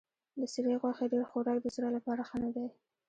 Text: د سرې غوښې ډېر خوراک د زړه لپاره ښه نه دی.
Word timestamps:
د 0.39 0.41
سرې 0.53 0.73
غوښې 0.81 1.05
ډېر 1.13 1.23
خوراک 1.29 1.57
د 1.61 1.67
زړه 1.75 1.89
لپاره 1.97 2.21
ښه 2.29 2.37
نه 2.43 2.49
دی. 2.55 2.67